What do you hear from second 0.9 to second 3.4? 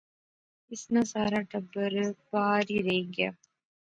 ناں سار ٹبر پار ہی رہی گیا